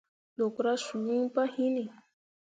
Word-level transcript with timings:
Ɗukra 0.37 0.71
suu 0.85 1.05
iŋ 1.15 1.23
pah 1.33 1.49
hinni. 1.53 1.83